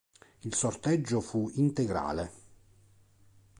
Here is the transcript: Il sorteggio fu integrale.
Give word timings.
Il 0.41 0.55
sorteggio 0.55 1.21
fu 1.21 1.51
integrale. 1.57 2.31